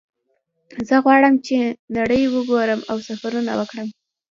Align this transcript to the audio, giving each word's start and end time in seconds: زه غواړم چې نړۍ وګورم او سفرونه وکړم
زه 0.87 0.95
غواړم 1.05 1.35
چې 1.45 1.57
نړۍ 1.97 2.23
وګورم 2.35 2.81
او 2.91 2.97
سفرونه 3.07 3.51
وکړم 3.59 3.87